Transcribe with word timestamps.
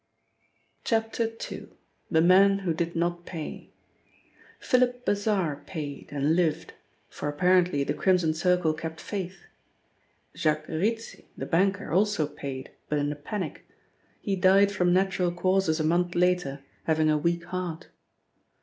II.— 0.91 0.97
THE 2.11 2.21
MAN 2.21 2.59
WHO 2.65 2.73
DID 2.73 2.95
NOT 2.95 3.23
PAY 3.23 3.69
PHILIP 4.59 5.05
BASSARD 5.05 5.67
paid, 5.67 6.07
and 6.11 6.35
lived, 6.35 6.73
for 7.07 7.29
apparently 7.29 7.83
the 7.83 7.93
Crimson 7.93 8.33
Circle 8.33 8.73
kept 8.73 8.99
faith; 8.99 9.41
Jacques 10.35 10.67
Rizzi, 10.67 11.27
the 11.37 11.45
banker, 11.45 11.91
also 11.91 12.25
paid, 12.25 12.71
but 12.89 12.97
in 12.97 13.11
a 13.11 13.15
panic. 13.15 13.67
He 14.19 14.35
died 14.35 14.71
from 14.71 14.91
natural 14.91 15.31
causes 15.31 15.79
a 15.79 15.83
month 15.83 16.15
later, 16.15 16.63
having 16.85 17.11
a 17.11 17.17
weak 17.19 17.43
heart. 17.43 17.89